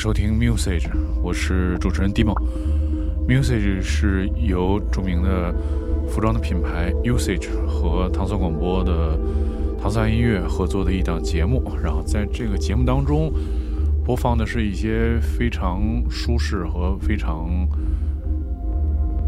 [0.00, 0.88] 收听 Musage，
[1.22, 2.34] 我是主持人 Dimo。
[3.28, 5.54] Musage 是由著名的
[6.08, 9.20] 服装的品牌 Usage 和唐宋广播的
[9.78, 11.62] 唐三音乐合作的一档节目。
[11.84, 13.30] 然后在这个节目当中，
[14.02, 17.68] 播放的是一些非常舒适和非常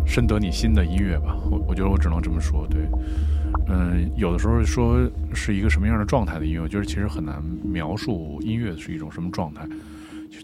[0.07, 1.37] 深得你心的音乐吧。
[1.51, 2.81] 我我觉得我只能这么说，对。
[3.69, 4.99] 嗯，有的时候说
[5.35, 9.69] 是一个什么样的状态的音乐，我觉得其实很难描述音乐是一种什么状态。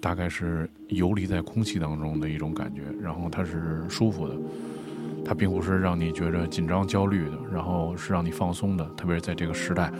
[0.01, 4.35] 大概是游离在空气当中的一种感觉，然后它是舒服的，
[5.25, 8.85] 它并不是让你觉着紧张焦虑的，然后是让你放松的。
[8.97, 9.91] 特别是在这个时代，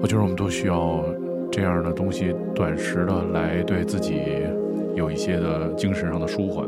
[0.00, 1.04] 我觉得我们都需要
[1.50, 4.22] 这样的东西，短时的来对自己
[4.94, 6.66] 有一些的精神上的舒缓。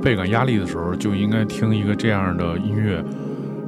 [0.00, 3.02] 倍感压力的时候，就应该听一个这样的音乐，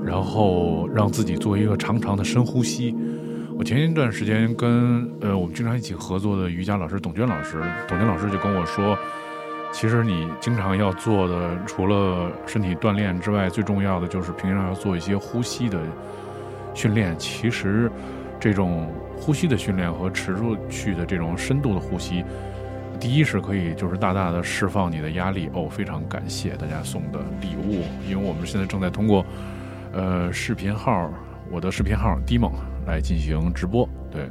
[0.05, 2.95] 然后让自己做一个长长的深呼吸。
[3.59, 8.99] 我前一段时间跟呃我们经常一起合作的瑜伽老师董娟老师，董娟老师就跟我说，
[9.73, 15.81] 其实你经常要做的，除了身体锻炼之外，最重要的就是平常要做一些呼吸的
[16.75, 17.17] 训练。
[17.19, 17.91] 其实
[18.39, 20.37] 这种呼吸的训练和持
[20.69, 22.23] 续的这种深度的呼吸。
[22.99, 29.25] 第一是可以就是大大的释放你的压力哦，非常感谢大家送的礼物，因为我们现在正在通过
[29.93, 31.11] 呃视频号，
[31.51, 32.53] 我的视频号 d 梦
[32.87, 34.29] 来进行直播，对。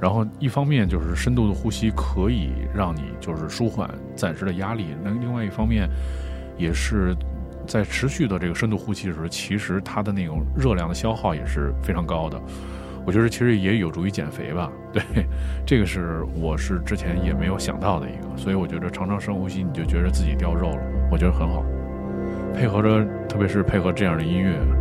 [0.00, 5.88] 然后一方面就是深度的呼吸可以让你就是舒缓暂时的压力，那另外一方面
[6.56, 7.16] 也是
[7.66, 12.40] 在持续的这个深度呼吸的时候，其实它的那种热量的消耗也是非常高的。
[13.08, 15.02] 我觉得其实也有助于减肥吧，对，
[15.64, 21.64] 这个是我是之前也没有想到的一个，所以我觉得常常深呼吸，你就觉得自己掉肉了，我觉得很好，
[22.54, 24.77] 配合着，特别是配合这样的音乐。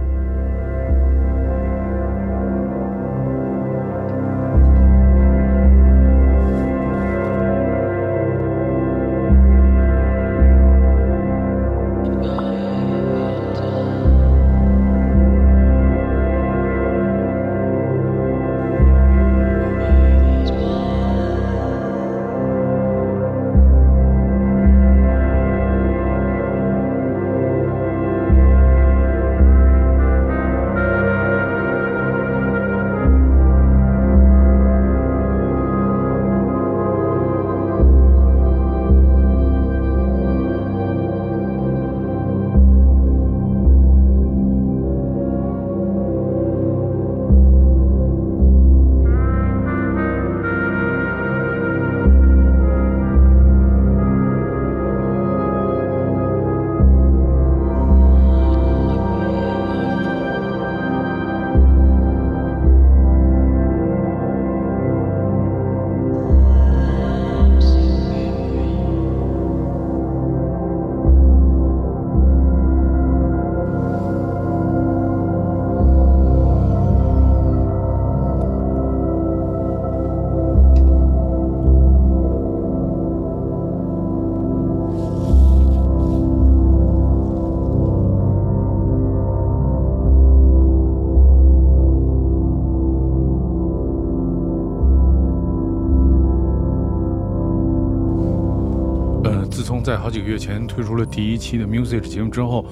[99.87, 102.65] 在好几个月前推出了第一期的 Music 节目之后，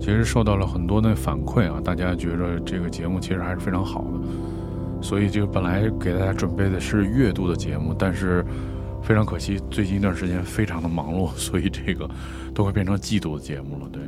[0.00, 8.42] 其实受到了很多的反馈啊，大家觉得这个节目其实还是非常好的，所以就本来给大家准备的是月度的节目，但是
[9.02, 12.08] 非常可惜，最近一段时间非常的忙碌，所以这个
[12.54, 14.00] 都快变成季度的节目了，对。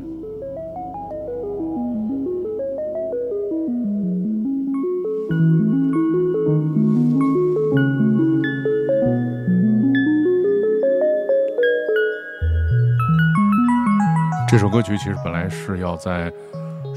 [14.50, 16.32] 这首歌曲其实本来是要在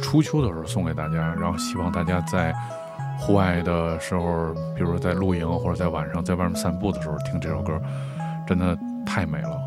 [0.02, 2.54] 初秋的时候送给大家，然后希望大家在
[3.20, 7.78] 户外的时候，比如说在露营或者在晚上在外面散步的时候听这首歌，
[8.48, 9.62] 真的太美了。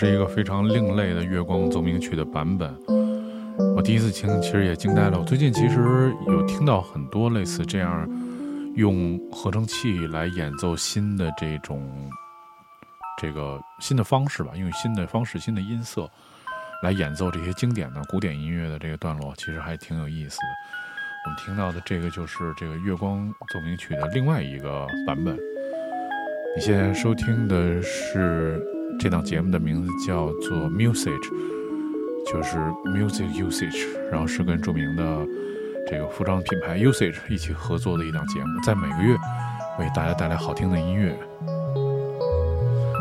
[0.00, 2.72] 是一个非常另类的《月光奏鸣曲》的版本，
[3.74, 5.18] 我第一次听，其实也惊呆了。
[5.18, 8.08] 我最近其实有听到很多类似这样
[8.76, 11.82] 用合成器来演奏新的这种
[13.20, 16.08] 这个新的方式吧，用新的方式、新的音色
[16.84, 20.46] 来演奏这些经典的古典音乐的这个段落，其实还挺有意思的。
[21.24, 25.36] 我们听到的这个就是这个《月光奏鸣曲》的另外一个版本。
[26.54, 28.64] 你现在收听的是。
[28.98, 31.16] 这档节目的名字叫做 Music，
[32.26, 35.26] 就是 Music Usage，然后是跟著名的
[35.88, 39.16] 这个服装品牌 Usage 一起合作的一档节目，在每个月
[39.78, 41.16] 为大家带来好听的音乐。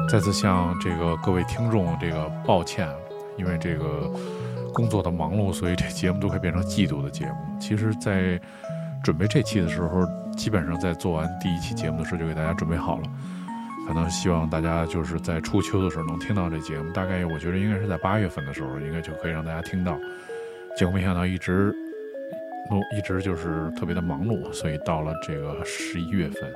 [0.08, 2.88] 再次向这个各位听众这个抱歉，
[3.36, 4.10] 因为这个
[4.74, 7.34] 工作的忙碌，所以这节目都快变成季度的节目。
[7.60, 8.40] 其实，在
[9.04, 10.06] 准备这期的时候，
[10.38, 13.04] 基本上在做完第一期节目的时候就给大家准备好了。
[13.88, 19.98] 可能希望大家就是在初秋的时候能听到这节目，大概我觉得应该是在八月份的时候，应该就可以让大家听到。
[20.78, 21.74] 结果没想到一直，
[22.96, 26.54] 一直就是特别的忙碌，所以到了这个十一月份，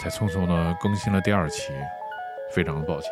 [0.00, 1.72] 才匆匆的更新了第二期，
[2.54, 3.10] 非常的抱歉。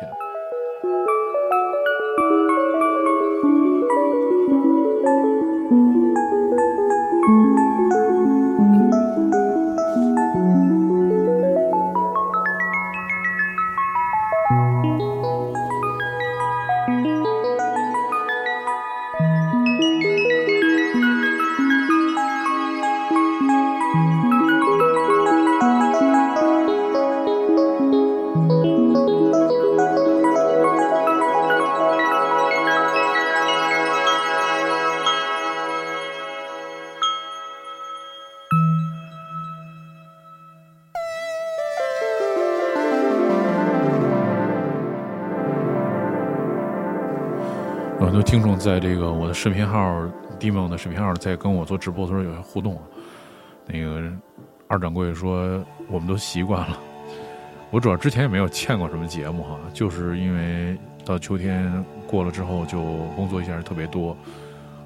[48.33, 50.01] 听众在这个我的视频号
[50.39, 52.81] Dimo 的视频号在跟我做直播的时候有些互动，
[53.67, 54.11] 那个
[54.67, 56.79] 二掌柜说我们都习惯了，
[57.69, 60.75] 我主要之前也没有欠过什么节目哈，就是因为
[61.05, 62.81] 到秋天过了之后就
[63.15, 64.17] 工作一下特别多，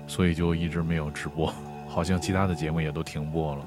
[0.07, 1.49] 所以就一直没有直播。
[1.87, 3.61] 好像其他的节目也都停播了。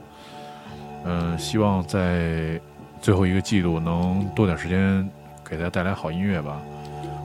[1.07, 2.61] 嗯，希望在
[3.01, 5.11] 最后一个季度能多点时间
[5.43, 6.61] 给大家带来好音乐吧。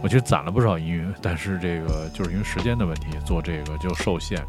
[0.05, 4.39] 我其实攒了不少音乐，但是这个就是因为时间的问题，做这个就受限。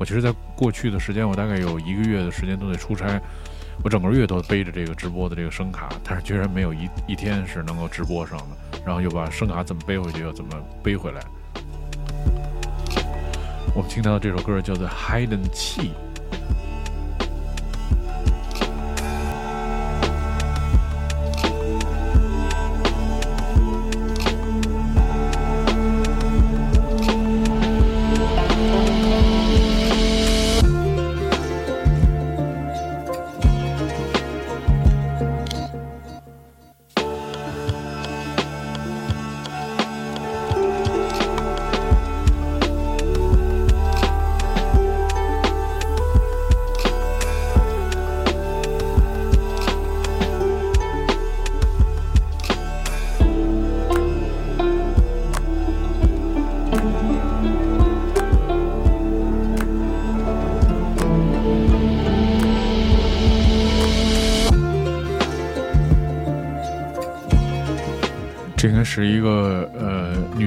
[0.00, 3.20] 我其实，在过去的时间，我大概有一个月的时间都得出差，
[3.84, 8.80] 我整个月都背着这个直播的这个声卡，但是居然没有一一天是能够直播上的。
[8.84, 10.50] 然后又把声卡怎么背回去，又怎么
[10.82, 11.20] 背回来。
[13.72, 15.90] 我们听到这首歌叫做《Hide and Seek》。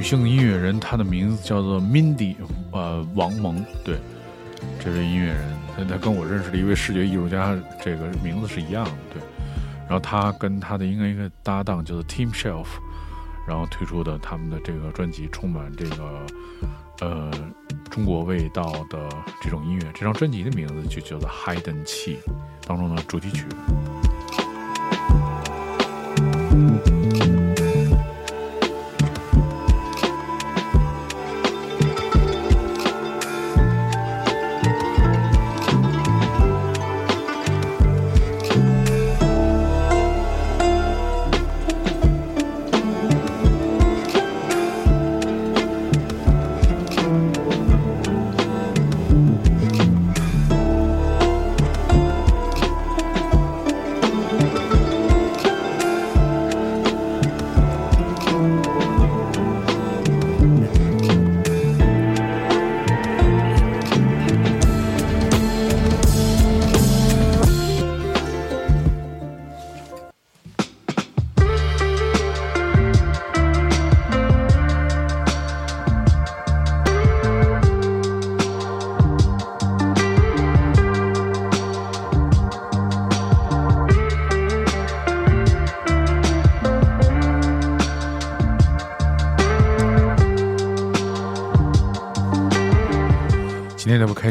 [0.03, 2.35] 女性音乐人，她的名字叫做 Mindy，
[2.71, 3.65] 呃王蒙。
[3.85, 3.97] 对，
[4.77, 8.91] 这位音乐人，她她跟我认识的一位视觉艺术家，这个名字是一样的。
[9.13, 9.21] 对，
[9.87, 12.65] 然后她跟她的应该一个搭档叫做 Team Shelf，
[13.47, 16.25] 然后推出的他们的这个专辑，充满这个
[16.99, 17.31] 呃
[17.89, 19.07] 中国味道的
[19.41, 19.81] 这种音乐。
[19.93, 22.17] 这张专辑的名字就叫做《Hidden Tea》
[22.67, 23.45] 当中的主题曲。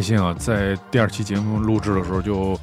[0.03, 2.59] 心啊，在第二期节目录制的时候就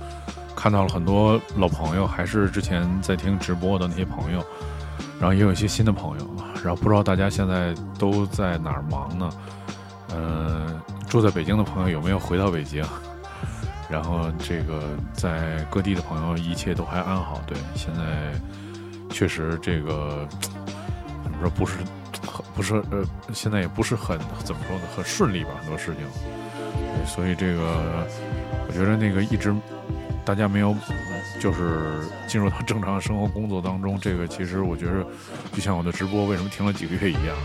[0.55, 4.45] 看到了很多老朋友，还是之前在听直播的那些朋友，
[5.19, 6.29] 然后也有一些新的朋友，
[6.63, 9.29] 然后不知道大家现在都在哪儿忙呢？
[10.09, 12.83] 呃，住在北京的朋友有没有回到北京？
[13.89, 17.41] 然后这个在各地的朋友一切都还安好？
[17.47, 18.33] 对，现在
[19.09, 20.27] 确实这个
[21.23, 21.77] 怎么说不是
[22.27, 23.03] 很不是呃，
[23.33, 26.38] 现在也不是很怎么说呢，很顺利吧，很多事情。
[27.05, 28.07] 所以这个，
[28.67, 29.53] 我觉得那个一直
[30.23, 30.75] 大家没有，
[31.39, 35.05] 就是进入到正常生活工作当中，这个其实我觉得，
[35.51, 37.35] 就像我的直播为什么停了几个月一样。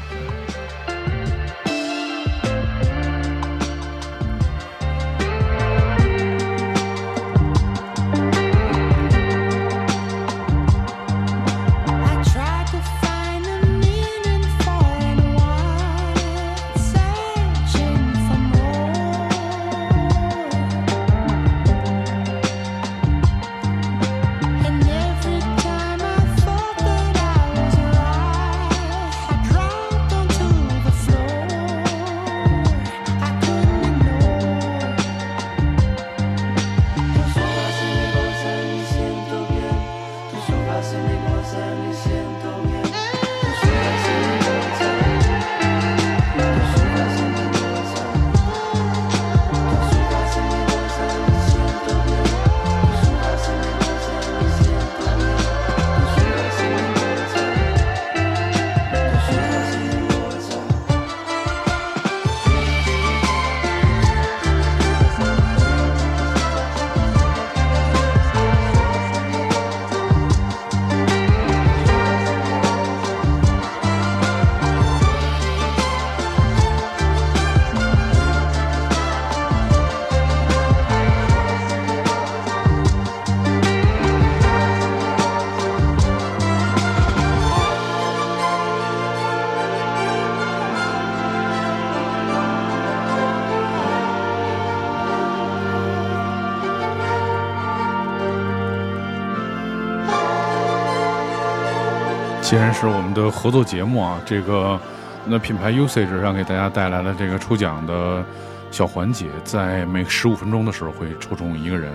[102.44, 104.78] 既然是我们的合作节目啊，这个
[105.24, 108.22] 那品牌 usage 上给大家带来了这个抽奖的
[108.70, 111.90] 小环节，在每十五分钟的时候会抽中一个人。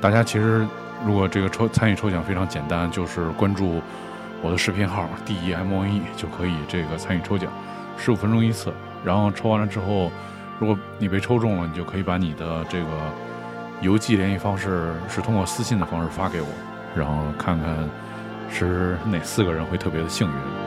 [0.00, 0.64] 大家其实
[1.04, 3.82] 如果这个抽参与抽奖非常简单，就是关注
[4.40, 7.50] 我的视频号 D E M O E 就可以这个参与抽奖，
[7.98, 8.72] 十五分钟一次。
[9.04, 10.12] 然后抽完了之后，
[10.60, 12.86] 如果你被抽中了，你就可以把你的这个
[13.80, 16.46] 邮寄联系方式是通过私信的方式发给我，
[16.94, 17.76] 然后看看。
[18.50, 20.59] 是哪四个人会特别的幸运？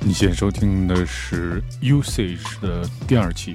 [0.00, 3.54] 你现收听的是 usage 的第二期，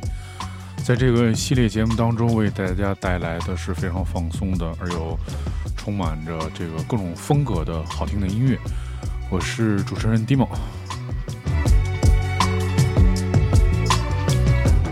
[0.86, 5.18] 在这个系列节目当中为大家带来的是非常放松的，而又
[5.76, 8.58] 充满着这个各种风格的好听的音乐，
[9.30, 10.48] 我是主持人 Dimo。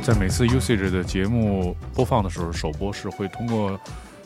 [0.02, 3.80] 在每次 Usage 的节目播放的时候，首播是会通过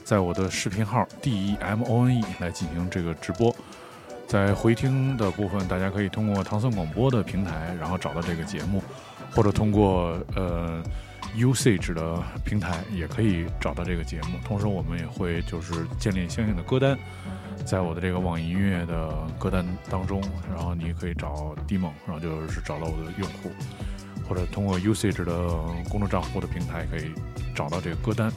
[0.05, 3.53] 在我的视频号 D E M O N E 来进行这个直播。
[4.25, 8.81] 在回听的部分，大家可以通过唐僧广播的平台，然后找到这个节目，
[9.35, 10.81] 或者通过呃
[11.35, 14.39] Usage 的平台也可以找到这个节目。
[14.45, 16.97] 同时，我们也会就是建立相应的歌单，
[17.65, 23.51] 在我的这个网易音乐的歌单当中，然后你可以找 D 梦，然后就是找到我的用户，
[24.27, 25.33] 或者通过 Usage 的
[25.89, 27.11] 公众账户的平台可以
[27.55, 28.31] 找到这个歌单。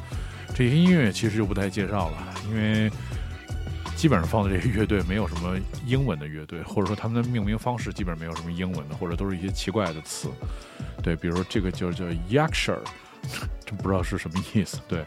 [0.55, 2.90] 这些音乐其实就不太介绍了，因为。
[3.96, 10.31] 基本上放的这些乐队没有什么英文的乐队，或者说他们的命名方式基本上没有什么英文的，或者都是一些奇怪的词。
[11.03, 12.79] 对，比如这个就叫 Yaksher，
[13.66, 14.79] 真不知道是什么意思。
[14.87, 15.05] 对，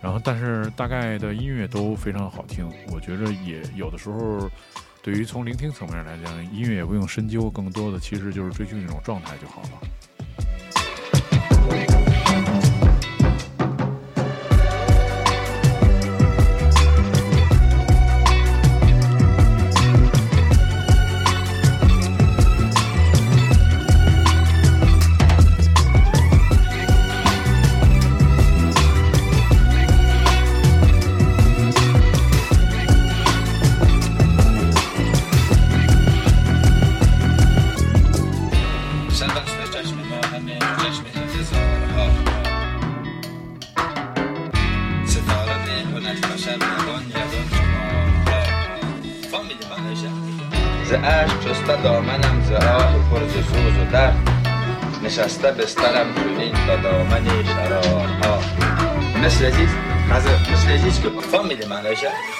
[0.00, 4.48] 然后但是大概的音乐都非常好听，我觉着也有的时候，
[5.02, 9.70] 对于从聆听层面来讲，音乐也不用深究，更多的其实就是追求那种状态就好了。
[11.70, 12.07] Rick.
[61.82, 62.37] 来一下。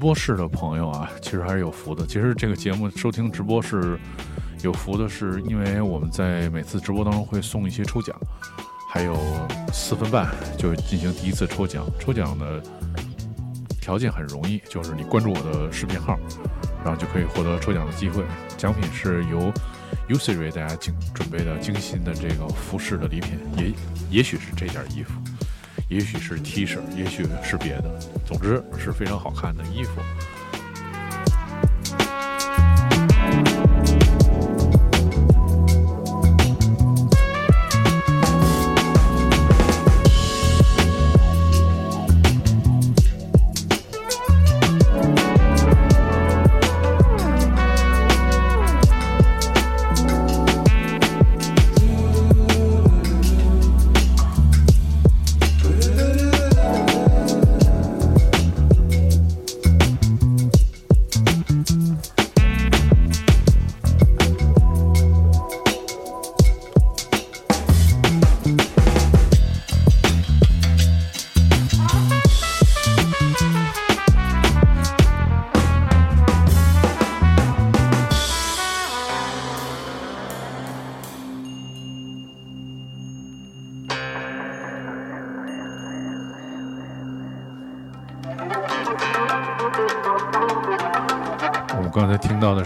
[0.00, 2.06] 播室的朋友啊，其实还是有福的。
[2.06, 4.00] 其实这个节目收听直播是
[4.62, 8.16] 有福的，是因为我们在每次直播当中会送一些抽奖，
[8.88, 9.14] 还有
[9.74, 11.84] 四分半就进行第一次抽奖。
[12.00, 12.62] 抽奖的
[13.78, 16.18] 条件很容易，就是你关注我的视频号，
[16.82, 18.24] 然后就可以获得抽奖的机会。
[18.56, 19.52] 奖品是由
[20.08, 23.72] Usiri 大家精准备的精心的这个服饰的礼品，也
[24.18, 25.12] 也许是这件衣服。
[25.90, 30.00] 也许是 T 恤，也许是别的，总之是非常好看的衣服。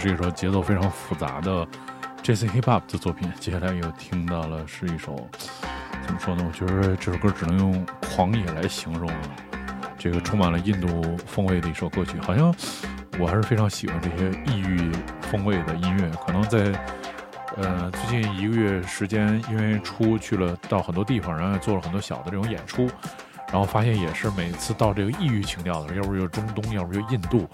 [0.05, 1.67] 是一首节奏非常复杂的
[2.23, 5.17] Jazz Hip Hop 的作品，接下来又听到了是一首
[6.07, 6.45] 怎么说呢？
[6.47, 9.21] 我觉得这首歌只能用狂野来形容啊。
[9.97, 12.55] 这个充满了印度风味的一首歌曲，好像
[13.19, 16.11] 我还是非常喜欢这些异域风味的音乐。
[16.27, 16.79] 可能在
[17.57, 22.91] 呃最近一个月时间，因为出去了到很多地方，然后也做了很多小的这种演出，
[23.49, 27.49] 然后发现也是每次到这个异域情调的，要不就中东，要不就印度。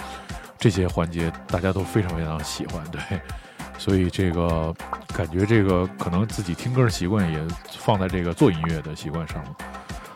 [0.61, 3.01] 这些环节大家都非常非常喜欢，对，
[3.79, 4.73] 所以这个
[5.09, 7.42] 感觉这个可能自己听歌的习惯也
[7.79, 9.57] 放在这个做音乐的习惯上了，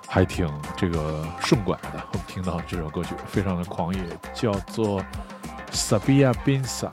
[0.06, 2.04] 还挺这个顺拐的。
[2.12, 4.04] 我们听到这首歌曲非常的狂野，
[4.34, 5.02] 叫做
[5.72, 6.90] Sabia Binsa。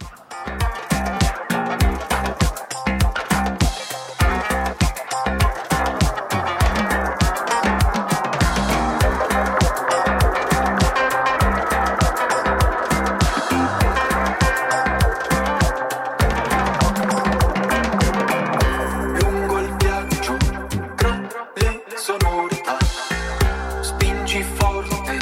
[24.31, 25.19] 抽奖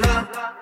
[0.00, 0.53] 倒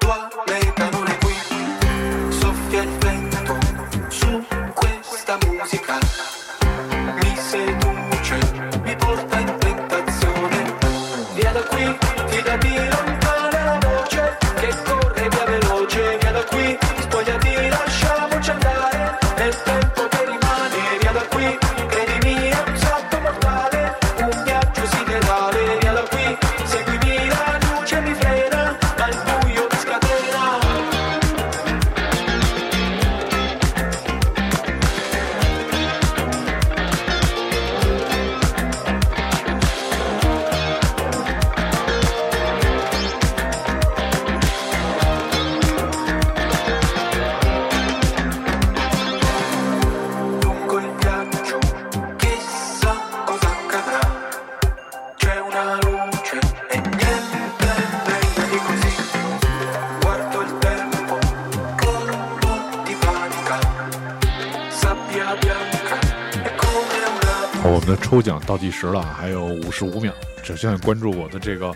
[68.62, 70.12] 计时了，还有五十五秒，
[70.44, 71.74] 只需要关注我的这个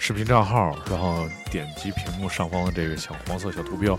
[0.00, 3.96] 视频账号，然后点击屏幕上方的这个小黄色小图标，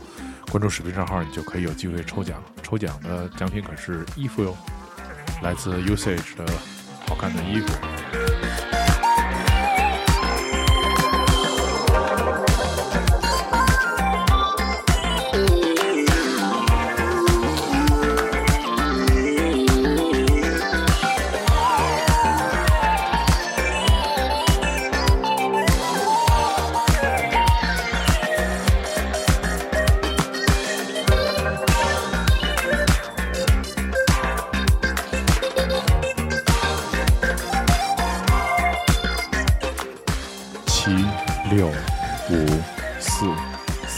[0.52, 2.44] 关注视频账号，你就可以有机会抽奖。
[2.62, 4.54] 抽奖的奖品可是衣服哟，
[5.42, 6.46] 来自 Usage 的
[7.08, 7.87] 好看的衣服。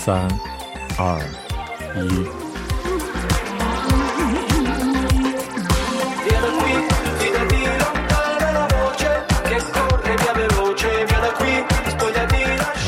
[0.09, 0.27] 三、
[0.97, 1.19] 二、
[2.01, 2.25] 一。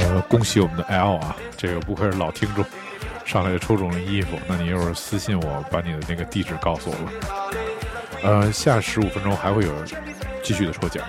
[0.02, 2.66] 呃，恭喜我们的 L 啊，这个不愧是老听众，
[3.24, 4.40] 上来就抽中了衣服。
[4.48, 7.12] 那你一会儿私信我，把你的那个地址告诉我吧。
[8.24, 9.72] 呃，下十五分钟还会有
[10.42, 11.06] 继续的抽奖。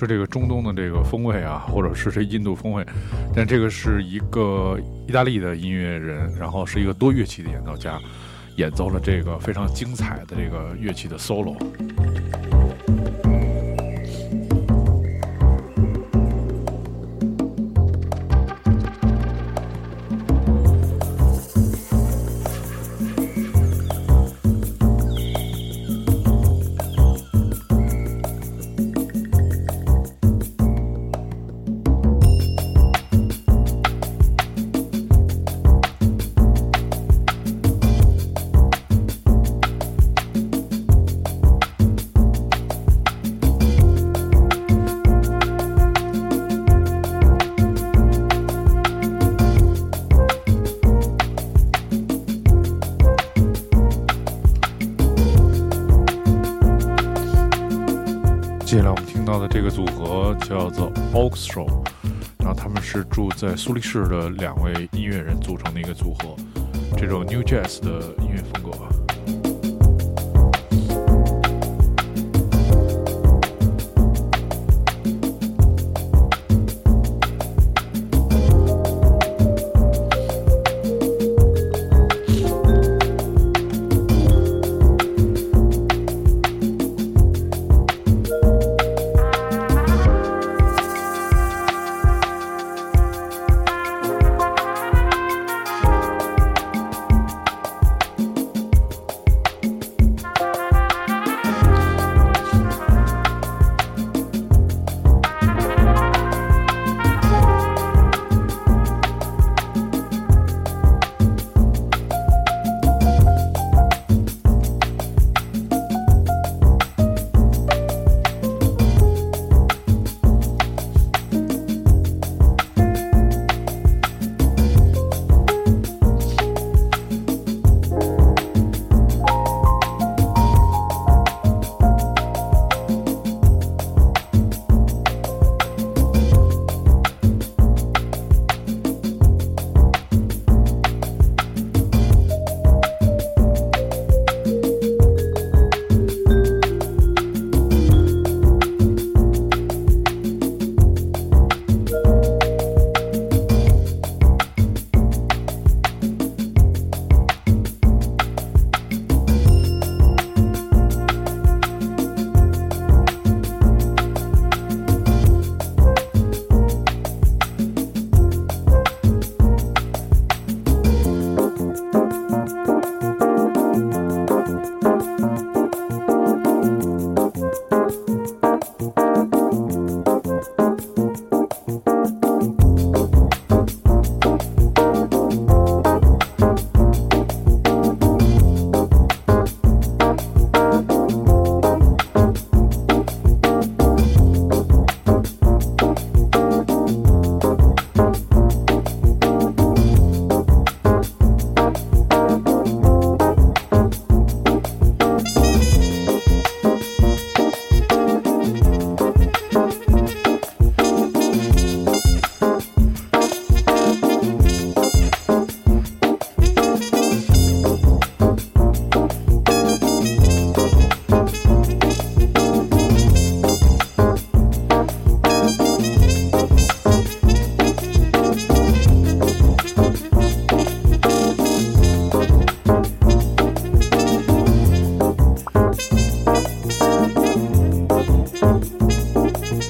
[0.00, 2.84] 是这个中东的这个风味啊，或者是这印度风味，
[3.34, 8.00] 但这个是一个意大利的音乐人，然后是一个多乐器的演奏家，
[8.56, 11.54] 演奏了这个非常精彩的这个乐器的 solo。
[59.60, 61.68] 这个组合叫做 Oxro，
[62.38, 66.34] 然后他们是住在苏黎世的两位音乐人组成的一个组合，
[66.96, 68.39] 这种 New Jazz 的音乐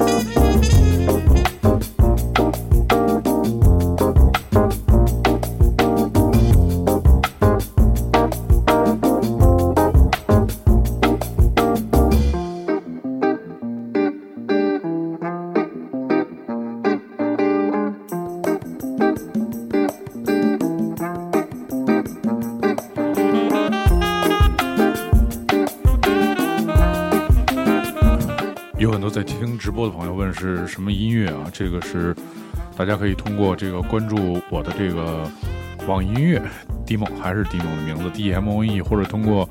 [0.00, 0.39] 在
[30.40, 31.50] 是什么音乐啊？
[31.52, 32.16] 这个是
[32.74, 35.30] 大家可以通过这个关注我的这个
[35.86, 36.42] 网易音乐
[36.86, 39.46] Demo 还是 Demo 的名字 D M O E，或者通过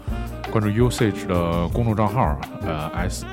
[0.52, 3.24] 关注 Usage 的公众账号呃 S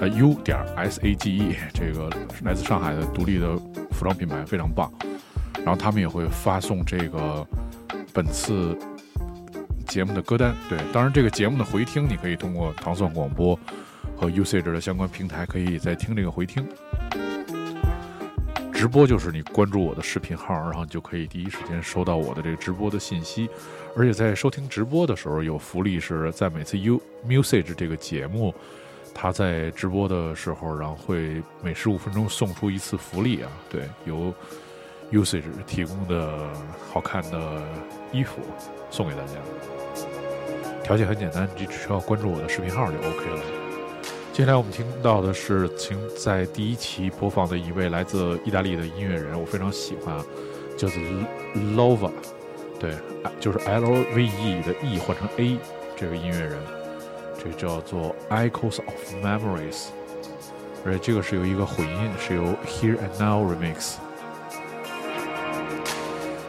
[0.00, 2.08] 呃 U 点 S A G E，这个
[2.44, 3.56] 来自上海的独立的
[3.90, 4.88] 服装品牌非常棒。
[5.64, 7.44] 然后他们也会发送这个
[8.14, 8.78] 本次
[9.86, 10.54] 节目的歌单。
[10.68, 13.58] 对，当然这个节目的回听你可以通过糖蒜广播。
[14.18, 16.66] 和 Usage 的相关平台，可以再听这个回听。
[18.72, 23.48] 直播就是你关注我的视频号，然后就可以第一时间收到我的这个直播的信息。
[23.96, 28.54] 而且在收听直播的时候，有福利是在每次 u usage 这个节目，
[29.14, 33.50] 它在直播的时候，然后会每十五分钟送出一次福利啊。
[33.68, 34.32] 对，由
[35.10, 36.48] Usage 提供的
[36.92, 37.62] 好看的
[38.12, 38.40] 衣服
[38.90, 39.34] 送给大家。
[40.84, 43.57] 条件很简单，你只需要关注我的视频号就 OK 了。
[44.38, 50.16] 接下来我们听到的是，请在第一期播放的一位来自意大利的音乐人，我非常喜欢，
[50.76, 51.02] 叫做
[51.74, 52.12] Lova，
[52.78, 52.94] 对，
[53.40, 55.58] 就是 L V E 的 E 换成 A
[55.96, 56.56] 这个音乐人，
[57.36, 59.86] 这叫做 Echoes of Memories，
[60.86, 63.94] 而且这个是有一个混音，是由 Here and Now Remix。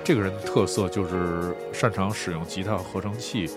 [0.03, 3.49] 这个人的特色就是擅长使用吉他合成器。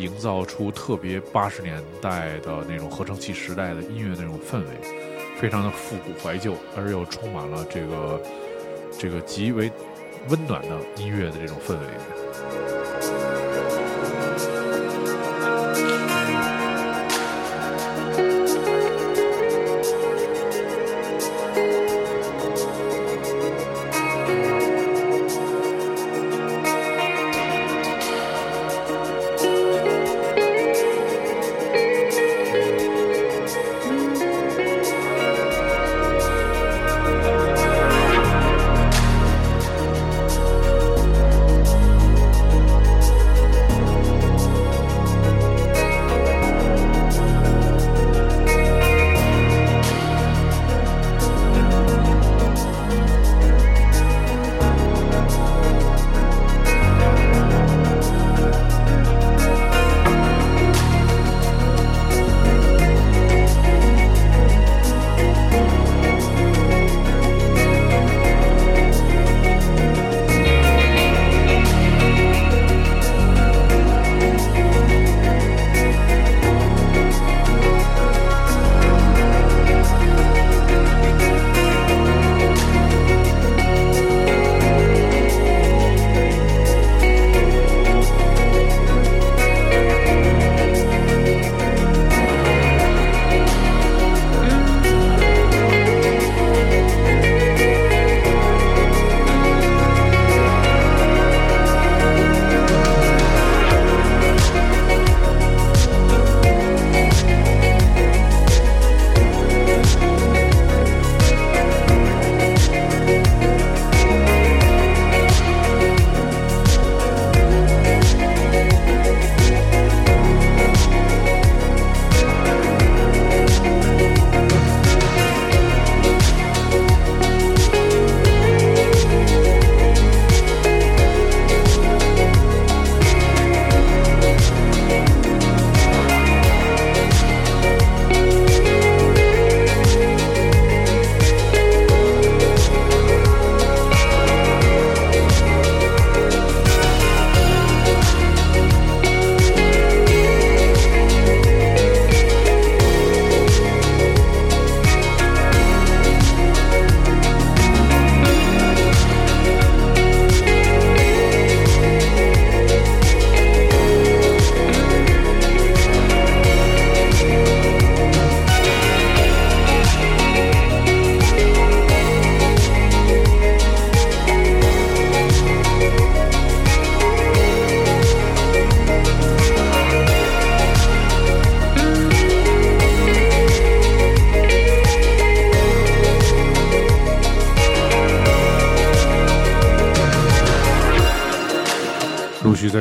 [0.00, 4.66] 营造出特别八十年代的那种合成器时代的音乐那种氛围，
[5.38, 8.22] 非常的复古怀旧，而又充满了这个
[8.98, 9.70] 这个极为
[10.28, 12.69] 温暖的音乐的这种氛围。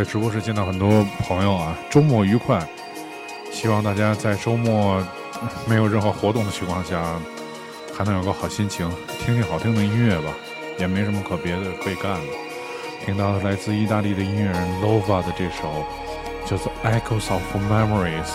[0.10, 2.60] 直播室见到很多朋友啊，周末愉快！
[3.52, 5.06] 希望大家在周末
[5.68, 7.22] 没有任何活动的情况下，
[7.96, 8.90] 还能有个好心情，
[9.24, 10.34] 听听好听的音乐吧，
[10.80, 12.34] 也没什么可别的可以干的。
[13.06, 15.86] 听到来自意大利的音乐人 Lova 的这首
[16.44, 18.26] 叫做《Echoes of Memories》。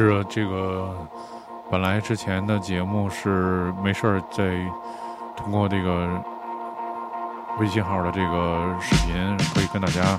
[0.00, 1.06] 是这个，
[1.70, 4.58] 本来之前的节目是没事儿在
[5.36, 6.08] 通过这个
[7.58, 10.16] 微信号的这个视频可以跟大家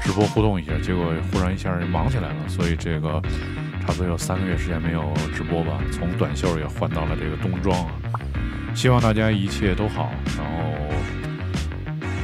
[0.00, 3.22] 直播互动一下，结果忽然一下就忙起来了，所以这个
[3.80, 7.92] 差不多有三个月时间没有直播吧，从短袖也换到了这个冬装啊。
[8.74, 10.68] 希望大家一切都好，然后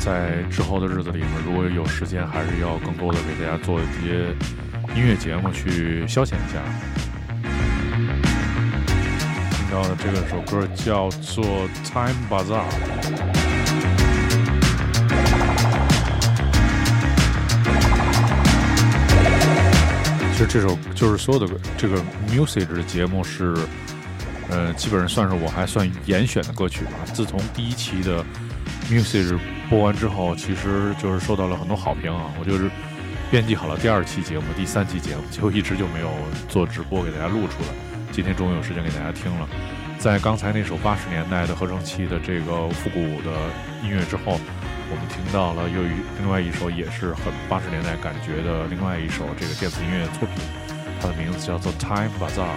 [0.00, 4.34] 在之后的日子里面，如果有时间，还是要更多的给大家做一些
[4.98, 6.60] 音乐节目去消遣一下。
[9.52, 11.44] 听到的这个首歌叫做
[11.84, 12.64] 《Time Bazaar》。
[20.32, 21.46] 其实这首就是所有的
[21.76, 23.54] 这个 music 的节目是。
[24.50, 26.92] 呃，基本上算是我还算严选的歌曲吧。
[27.12, 28.24] 自从第一期的
[28.88, 29.38] music
[29.68, 32.32] 播完之后，其实就是受到了很多好评啊。
[32.40, 32.70] 我就是
[33.30, 36.10] 编辑好了第二期节目、第三期节目，结果一直就没有
[36.48, 37.68] 做直播给大家录出来。
[38.10, 39.46] 今天终于有时间给大家听了。
[39.98, 43.30] 在刚才那首八十年代的合成器的这个复古的
[43.82, 44.40] 音乐之后，
[44.90, 50.42] 我们听到了又一另外一首也是很八十年代感觉的另外一首这个电子音乐作品，
[50.98, 52.48] 它的名字叫做《Time Bazaar》。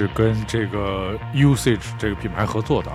[0.00, 2.90] 是跟这个 Usage 这个品牌合作的，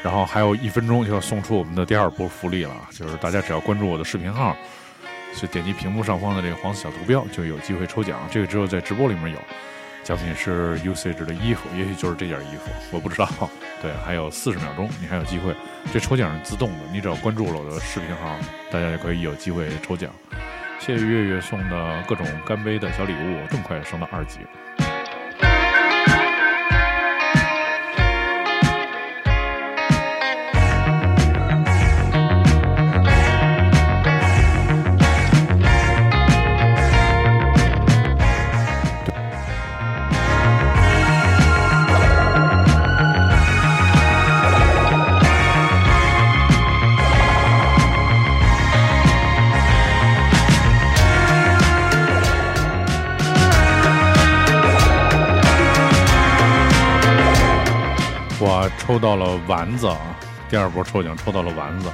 [0.00, 4.56] 然后还有一分钟就要送出我们的第二波福利了，就是大家只要关注我的视频号，
[5.34, 8.20] 就点击屏幕上方的这个黄色小图标，就有机会抽奖。
[8.30, 9.38] 这个只有在直播里面有，
[10.04, 13.28] 奖品是 Usage 的衣服，也许就是这件衣服，我不知道。
[13.82, 15.52] 对，还有四十秒钟，你还有机会。
[15.92, 18.36] 这抽奖是自动的，你只要关注了我的视频号，
[18.70, 20.12] 大家就可以有机会抽奖。
[20.78, 24.38] 谢谢月月送的各种干杯的小礼物，这么快升到二级。
[58.86, 59.98] 抽到了丸子啊！
[60.48, 61.90] 第二波抽奖抽到了丸子。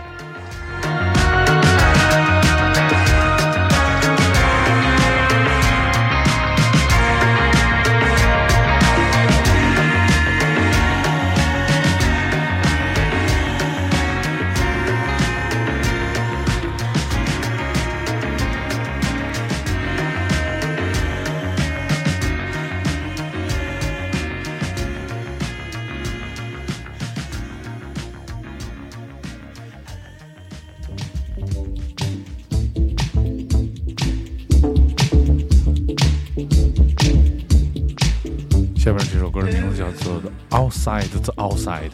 [41.42, 41.90] Outside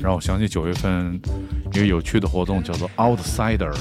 [0.00, 1.20] 让我想起九月份
[1.74, 3.74] 一个有趣的活动，叫做 Outsider。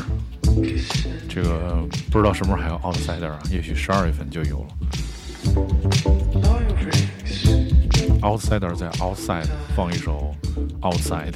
[1.29, 1.81] 这个
[2.11, 3.39] 不知道什么时候还有 Outsider 啊？
[3.49, 4.67] 也许十二月份就有了。
[8.21, 10.36] Outsider 在 Outside 放一首
[10.81, 11.36] Outside。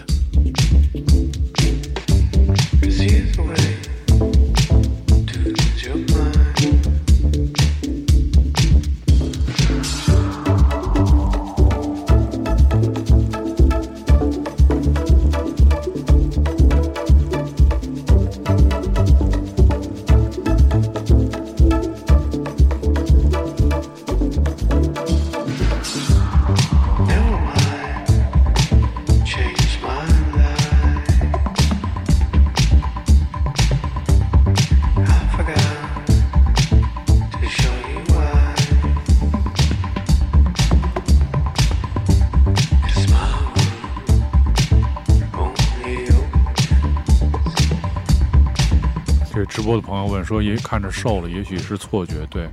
[49.69, 52.25] 播的朋友问说，也看着瘦了，也许是错觉。
[52.31, 52.49] 对，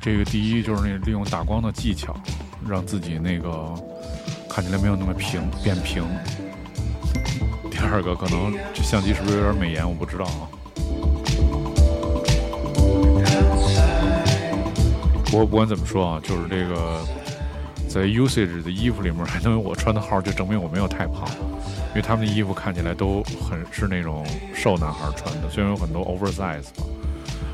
[0.00, 2.14] 这个第一就是那利用打光的技巧，
[2.64, 3.74] 让自己那个
[4.48, 6.04] 看起来没有那么平，变平。
[7.68, 10.46] 第二个可能这相机是不是有点美颜，我不知道啊。
[15.24, 17.04] 不过不管怎么说啊，就是这个
[17.88, 21.28] 在 usage 的衣服里面还能有我穿的号，就证明我没有太胖。
[21.90, 26.84] 因为他们的衣服看起来都很是那种瘦男孩穿的，虽然有很多 oversize 吧。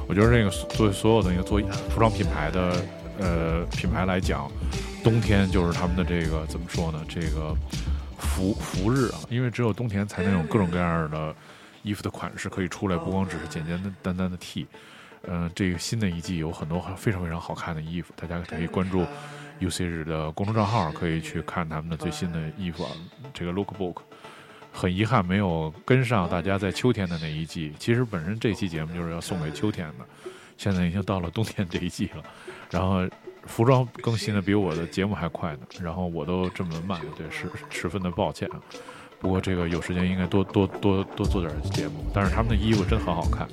[0.07, 1.59] 我觉得这个作为所有的一个做
[1.89, 2.77] 服装品牌的
[3.19, 4.51] 呃品牌来讲，
[5.03, 7.03] 冬天就是他们的这个怎么说呢？
[7.09, 7.57] 这个
[8.19, 11.35] 福福日啊，因为只有冬天才能有各种各样的
[11.83, 14.67] 衣服的款式可以出来，不光只是简简单单的 T。
[15.27, 19.07] 嗯，这个新的一季有很多非常非常好看的衣服，大家可以关注
[19.59, 22.91] UC 日的公众账号，可以去看他们的最新的衣服啊。
[23.33, 24.03] 这个 Lookbook。
[24.77, 27.73] 很遗憾没有跟上大家在秋天的那一季。
[27.79, 30.05] 其实本身这期节目就是要送给秋天的，
[30.59, 32.23] 现在已经到了冬天这一季了。
[32.73, 33.09] 然后
[33.47, 38.61] 服装更新的比我的节目还快呢，然后我都这么慢，对，是十分的抱歉啊。
[39.21, 42.05] 不过这个有时间应该多多多多做点节目。
[42.13, 43.47] 但是他们的衣服真很好看，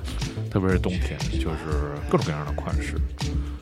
[0.50, 2.96] 特别是冬天，就是各种各样的款式，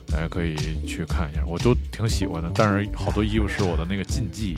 [0.07, 0.55] 大家可以
[0.87, 2.49] 去看一下，我都挺喜欢的。
[2.55, 4.55] 但是好多衣服是我的那个禁忌。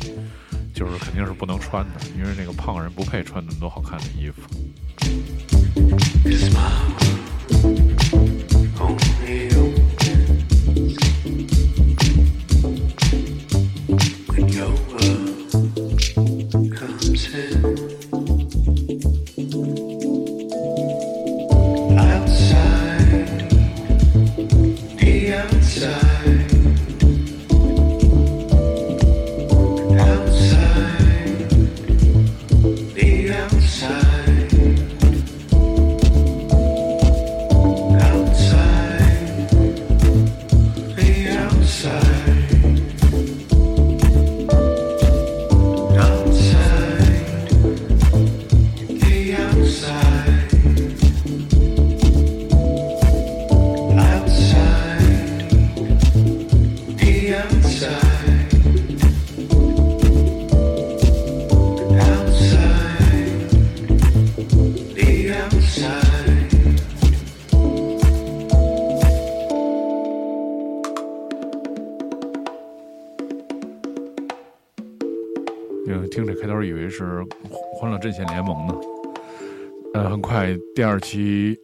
[0.74, 4.42] 就是肯定是不能穿的，因为那个胖人不配穿那么多好看的衣服。
[80.42, 81.56] 快第二期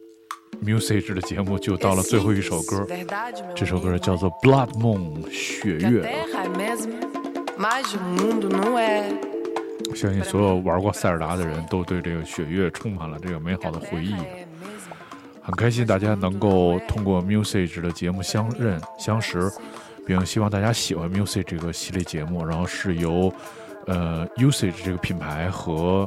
[0.64, 2.86] music 的节目就到了最后一首歌，
[3.52, 6.08] 这首歌叫做《Blood Moon》血月。
[9.96, 14.14] 相信所有玩过塞尔达的人都对这个血月充满了这个美好的回忆。
[15.42, 19.50] 很开心大家能够通过 music 的节目相认相识，
[20.06, 23.32] 并希望大家喜欢 music 这个系列节目，然后是由。
[23.86, 26.06] 呃，Usage 这个品牌和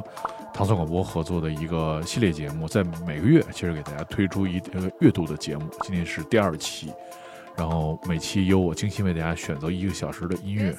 [0.54, 6.92] 唐宋广播合作的一个系列节目，在每个月其实给大家推出一呃月度的节目，今天是第二期，
[7.56, 10.76] 然后每期由我精心为大家选择一个小时的音乐，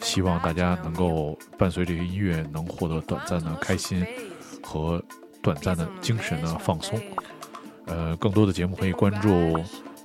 [0.00, 4.06] 希望大家能够伴随这些音乐能获得短暂的开心
[4.62, 5.02] 和
[5.42, 6.98] 短暂的精神的放松。
[7.86, 9.28] 呃，更多的节目可以关注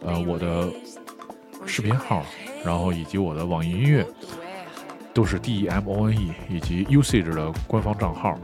[0.03, 0.67] 呃我的
[1.65, 2.25] 视频号，
[2.65, 4.05] 然后以及我的网易音乐。
[5.13, 8.39] 都是 D E M O N E 以及 Usage 的官方账号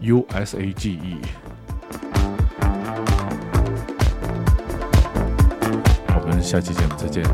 [0.00, 1.20] U S A G E。
[6.08, 7.24] 我们下期节目再见。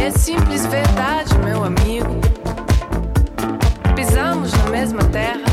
[0.00, 2.20] É simples verdade, meu amigo.
[3.94, 5.45] Pisamos na mesma terra,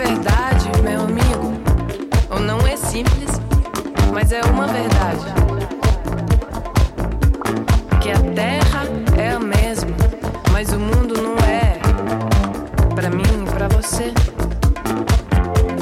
[0.00, 1.52] Verdade, meu amigo.
[2.30, 3.30] Ou não é simples,
[4.12, 5.26] mas é uma verdade.
[8.00, 8.84] Que a terra
[9.18, 9.94] é a mesma,
[10.52, 11.78] mas o mundo não é.
[12.94, 14.12] Pra mim e pra você.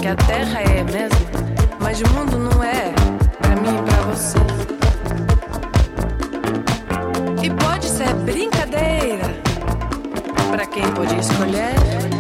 [0.01, 1.18] Que a terra é a mesma,
[1.81, 2.93] mas o mundo não é.
[3.41, 4.39] Pra mim e pra você.
[7.43, 9.29] E pode ser brincadeira.
[10.51, 12.18] Pra quem pode escolher.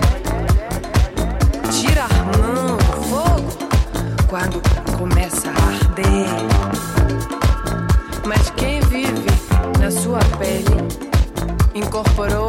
[4.28, 4.60] Quando
[4.98, 6.26] começa a arder.
[8.26, 9.26] Mas quem vive
[9.80, 10.64] na sua pele
[11.74, 12.47] incorporou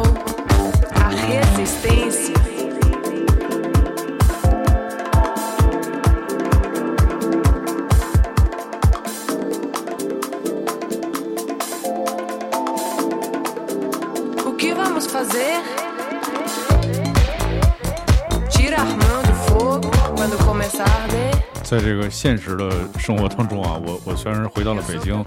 [21.82, 25.24] 这个现实的生活当中啊，我我虽然是回到了北京，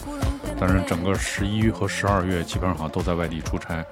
[0.60, 3.84] 但是整个十一和十二月基本上好像都在外地出差，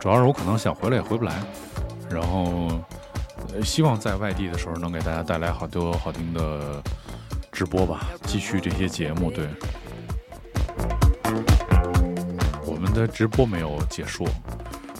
[0.00, 1.34] 主要是我可能想回来也回不来，
[2.08, 2.68] 然后
[3.62, 6.82] 希望在外地的时候能给大家带来好多好听的
[7.50, 9.30] 直播吧，继续这些节目。
[9.30, 9.48] 对，
[12.64, 14.26] 我们的直播没有结束，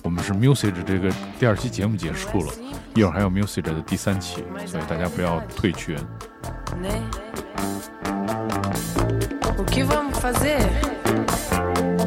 [0.02, 2.52] 我们是 Music 这个第二期节目结束了，
[2.94, 5.96] 一会儿还有 Music 的第三期，所以大家不要退群。
[6.80, 7.02] Né?
[9.58, 10.58] O que vamos fazer?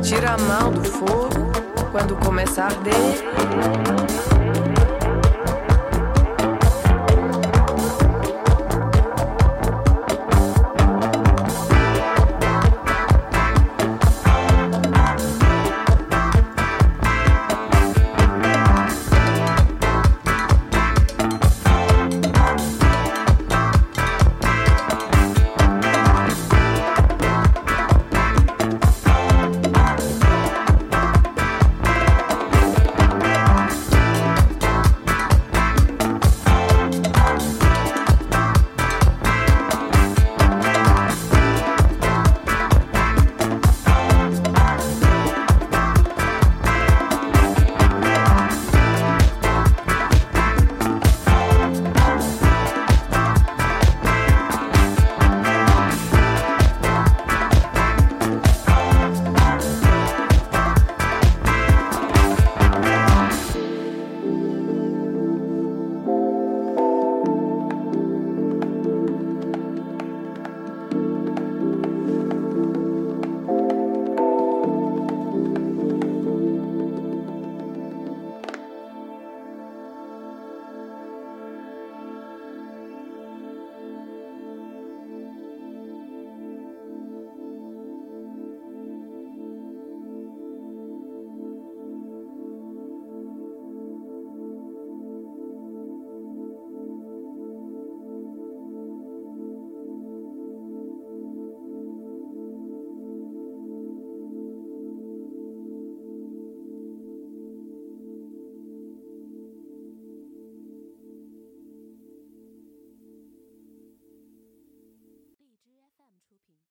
[0.01, 1.51] Tira a mão do fogo
[1.91, 4.38] quando começar a arder.